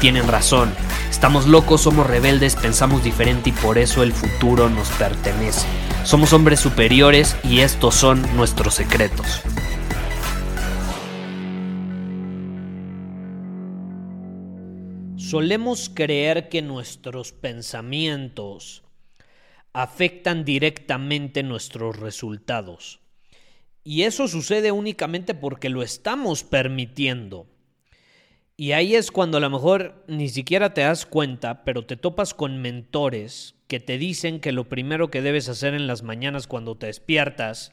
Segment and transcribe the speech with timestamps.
[0.00, 0.72] tienen razón.
[1.10, 5.66] Estamos locos, somos rebeldes, pensamos diferente y por eso el futuro nos pertenece.
[6.04, 9.42] Somos hombres superiores y estos son nuestros secretos.
[15.16, 18.82] Solemos creer que nuestros pensamientos
[19.72, 23.00] afectan directamente nuestros resultados.
[23.84, 27.46] Y eso sucede únicamente porque lo estamos permitiendo.
[28.60, 32.34] Y ahí es cuando a lo mejor ni siquiera te das cuenta, pero te topas
[32.34, 36.76] con mentores que te dicen que lo primero que debes hacer en las mañanas cuando
[36.76, 37.72] te despiertas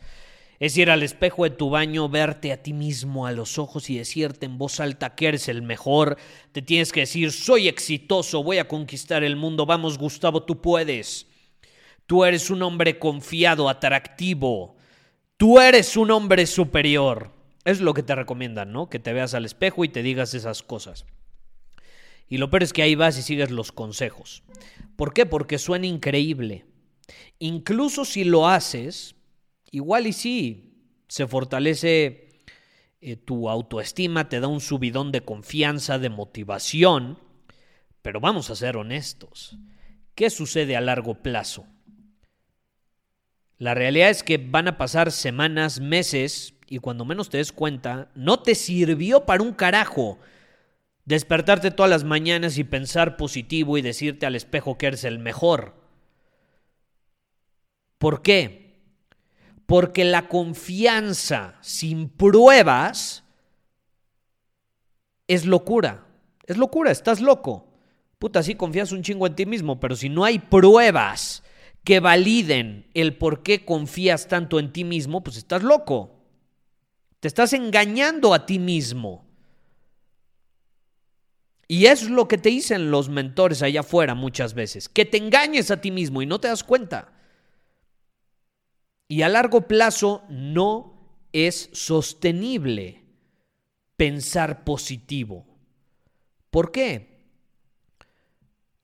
[0.60, 3.98] es ir al espejo de tu baño, verte a ti mismo a los ojos y
[3.98, 6.16] decirte en voz alta que eres el mejor.
[6.54, 9.66] Te tienes que decir, soy exitoso, voy a conquistar el mundo.
[9.66, 11.28] Vamos, Gustavo, tú puedes.
[12.06, 14.78] Tú eres un hombre confiado, atractivo.
[15.36, 17.37] Tú eres un hombre superior.
[17.68, 18.90] Es lo que te recomiendan, ¿no?
[18.90, 21.06] Que te veas al espejo y te digas esas cosas.
[22.30, 24.42] Y lo peor es que ahí vas y sigues los consejos.
[24.96, 25.26] ¿Por qué?
[25.26, 26.64] Porque suena increíble.
[27.40, 29.18] Incluso si lo haces,
[29.70, 30.78] igual y sí,
[31.10, 32.40] se fortalece
[33.02, 37.20] eh, tu autoestima, te da un subidón de confianza, de motivación.
[38.02, 39.58] Pero vamos a ser honestos.
[40.16, 41.68] ¿Qué sucede a largo plazo?
[43.58, 48.10] La realidad es que van a pasar semanas, meses, y cuando menos te des cuenta,
[48.16, 50.20] no te sirvió para un carajo
[51.06, 55.74] despertarte todas las mañanas y pensar positivo y decirte al espejo que eres el mejor.
[57.98, 58.76] ¿Por qué?
[59.66, 63.24] Porque la confianza sin pruebas
[65.28, 66.06] es locura.
[66.46, 67.68] Es locura, estás loco.
[68.20, 71.44] Puta, sí confías un chingo en ti mismo, pero si no hay pruebas
[71.84, 76.17] que validen el por qué confías tanto en ti mismo, pues estás loco.
[77.28, 79.26] Estás engañando a ti mismo.
[81.68, 85.70] Y es lo que te dicen los mentores allá afuera muchas veces, que te engañes
[85.70, 87.12] a ti mismo y no te das cuenta.
[89.10, 93.04] Y a largo plazo no es sostenible
[93.98, 95.46] pensar positivo.
[96.50, 97.26] ¿Por qué?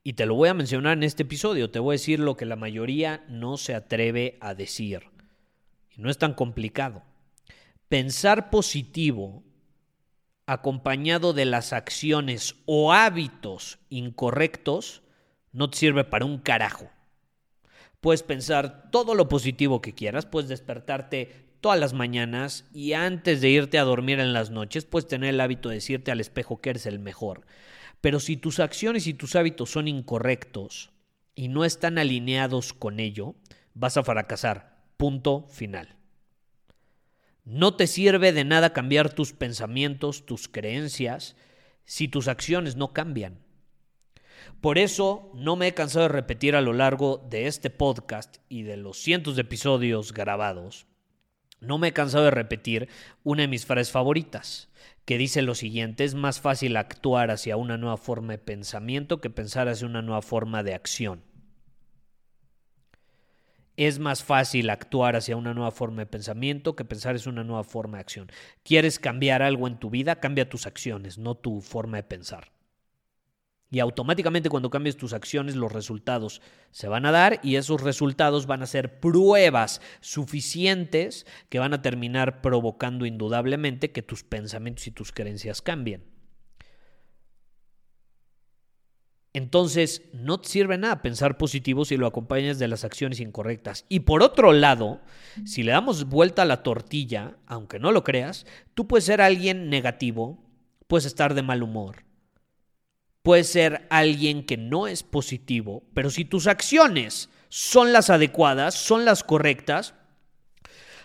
[0.04, 2.46] Y te lo voy a mencionar en este episodio, te voy a decir lo que
[2.46, 5.04] la mayoría no se atreve a decir.
[5.96, 7.04] Y no es tan complicado
[7.94, 9.44] pensar positivo
[10.48, 15.04] acompañado de las acciones o hábitos incorrectos
[15.52, 16.90] no te sirve para un carajo.
[18.02, 23.52] Puedes pensar todo lo positivo que quieras, puedes despertarte todas las mañanas y antes de
[23.52, 26.72] irte a dormir en las noches, puedes tener el hábito de decirte al espejo que
[26.72, 27.46] eres el mejor.
[28.02, 30.90] Pero si tus acciones y tus hábitos son incorrectos
[31.36, 33.36] y no están alineados con ello,
[33.76, 34.82] vas a fracasar.
[34.98, 35.96] Punto final.
[37.46, 41.36] No te sirve de nada cambiar tus pensamientos, tus creencias,
[41.84, 43.40] si tus acciones no cambian.
[44.62, 48.64] Por eso no me he cansado de repetir a lo largo de este podcast y
[48.64, 50.88] de los cientos de episodios grabados,
[51.60, 52.88] no me he cansado de repetir
[53.24, 54.70] una de mis frases favoritas,
[55.04, 59.30] que dice lo siguiente, es más fácil actuar hacia una nueva forma de pensamiento que
[59.30, 61.24] pensar hacia una nueva forma de acción
[63.78, 67.64] es más fácil actuar hacia una nueva forma de pensamiento que pensar es una nueva
[67.64, 68.32] forma de acción.
[68.64, 70.20] ¿Quieres cambiar algo en tu vida?
[70.20, 72.52] Cambia tus acciones, no tu forma de pensar.
[73.72, 78.46] Y automáticamente cuando cambies tus acciones los resultados se van a dar y esos resultados
[78.46, 84.92] van a ser pruebas suficientes que van a terminar provocando indudablemente que tus pensamientos y
[84.92, 86.13] tus creencias cambien.
[89.34, 93.86] Entonces, no te sirve nada pensar positivo si lo acompañas de las acciones incorrectas.
[93.90, 95.02] Y por otro lado,
[95.44, 98.46] si le damos vuelta a la tortilla, aunque no lo creas,
[98.76, 100.38] tú puedes ser alguien negativo,
[100.88, 102.04] puedes estar de mal humor,
[103.24, 109.04] puedes ser alguien que no es positivo, pero si tus acciones son las adecuadas, son
[109.04, 109.96] las correctas,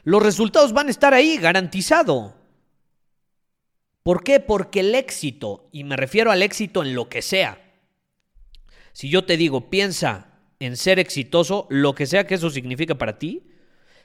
[0.04, 2.34] los resultados van a estar ahí, garantizado.
[4.02, 4.38] ¿Por qué?
[4.40, 7.67] Porque el éxito, y me refiero al éxito en lo que sea,
[8.98, 13.16] si yo te digo, piensa en ser exitoso, lo que sea que eso signifique para
[13.16, 13.46] ti,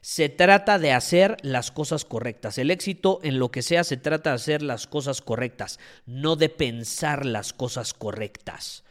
[0.01, 2.59] se trata de hacer las cosas correctas.
[2.59, 6.49] El éxito en lo que sea se trata de hacer las cosas correctas, no de
[6.49, 8.83] pensar las cosas correctas,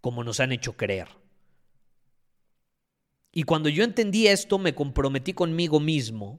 [0.00, 1.08] como nos han hecho creer.
[3.32, 6.38] Y cuando yo entendí esto, me comprometí conmigo mismo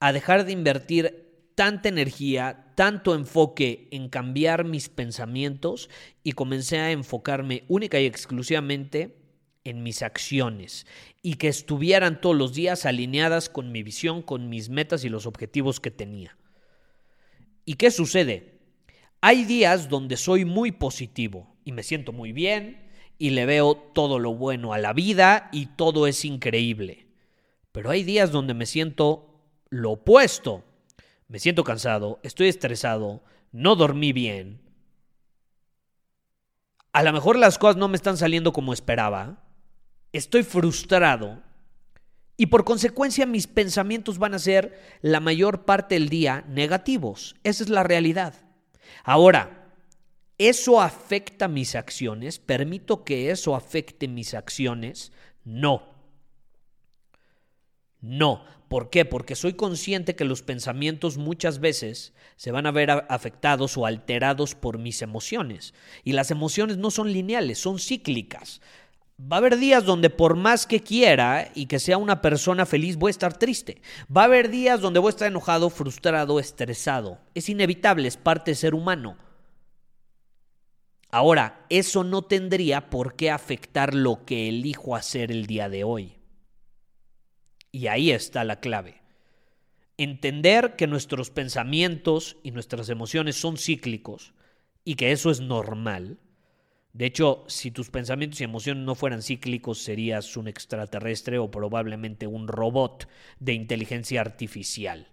[0.00, 1.23] a dejar de invertir
[1.54, 5.88] tanta energía, tanto enfoque en cambiar mis pensamientos
[6.22, 9.16] y comencé a enfocarme única y exclusivamente
[9.64, 10.86] en mis acciones
[11.22, 15.26] y que estuvieran todos los días alineadas con mi visión, con mis metas y los
[15.26, 16.36] objetivos que tenía.
[17.64, 18.58] ¿Y qué sucede?
[19.20, 24.18] Hay días donde soy muy positivo y me siento muy bien y le veo todo
[24.18, 27.06] lo bueno a la vida y todo es increíble.
[27.72, 29.40] Pero hay días donde me siento
[29.70, 30.62] lo opuesto.
[31.34, 34.60] Me siento cansado, estoy estresado, no dormí bien.
[36.92, 39.42] A lo mejor las cosas no me están saliendo como esperaba
[40.12, 41.42] estoy frustrado
[42.36, 47.34] y por consecuencia mis pensamientos van a ser la mayor parte del día negativos.
[47.42, 48.34] Esa es la realidad.
[49.02, 49.72] Ahora,
[50.38, 52.38] ¿eso afecta mis acciones?
[52.38, 55.10] ¿Permito que eso afecte mis acciones?
[55.42, 55.93] No.
[58.04, 58.44] No.
[58.68, 59.06] ¿Por qué?
[59.06, 64.54] Porque soy consciente que los pensamientos muchas veces se van a ver afectados o alterados
[64.54, 65.72] por mis emociones.
[66.02, 68.60] Y las emociones no son lineales, son cíclicas.
[69.20, 72.96] Va a haber días donde por más que quiera y que sea una persona feliz,
[72.96, 73.80] voy a estar triste.
[74.14, 77.20] Va a haber días donde voy a estar enojado, frustrado, estresado.
[77.34, 79.16] Es inevitable, es parte de ser humano.
[81.10, 86.18] Ahora, eso no tendría por qué afectar lo que elijo hacer el día de hoy.
[87.74, 89.02] Y ahí está la clave.
[89.96, 94.32] Entender que nuestros pensamientos y nuestras emociones son cíclicos
[94.84, 96.18] y que eso es normal
[96.94, 102.28] de hecho, si tus pensamientos y emociones no fueran cíclicos, serías un extraterrestre o probablemente
[102.28, 103.08] un robot
[103.40, 105.08] de inteligencia artificial.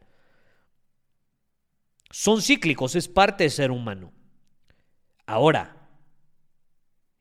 [2.12, 4.14] Son cíclicos, es parte de ser humano.
[5.26, 5.90] Ahora,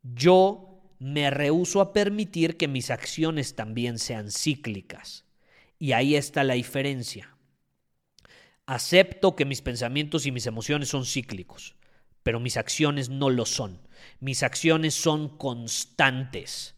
[0.03, 5.25] yo me rehúso a permitir que mis acciones también sean cíclicas.
[5.81, 7.35] Y ahí está la diferencia.
[8.67, 11.75] Acepto que mis pensamientos y mis emociones son cíclicos,
[12.23, 13.81] pero mis acciones no lo son.
[14.21, 16.77] Mis acciones son constantes,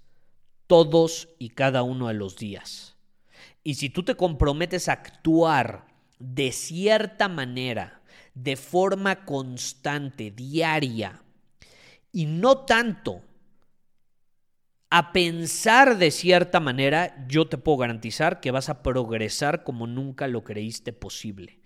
[0.68, 2.96] todos y cada uno de los días.
[3.64, 5.88] Y si tú te comprometes a actuar
[6.20, 8.00] de cierta manera,
[8.34, 11.22] de forma constante, diaria,
[12.12, 13.22] y no tanto
[14.94, 20.28] a pensar de cierta manera, yo te puedo garantizar que vas a progresar como nunca
[20.28, 21.60] lo creíste posible.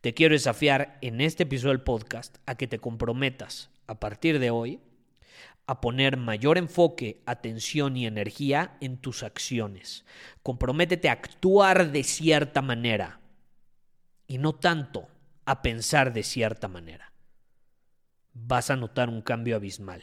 [0.00, 4.50] Te quiero desafiar en este episodio del podcast a que te comprometas a partir de
[4.50, 4.80] hoy
[5.68, 10.04] a poner mayor enfoque, atención y energía en tus acciones.
[10.42, 13.20] Comprométete a actuar de cierta manera
[14.26, 15.06] y no tanto
[15.44, 17.12] a pensar de cierta manera.
[18.32, 20.02] Vas a notar un cambio abismal.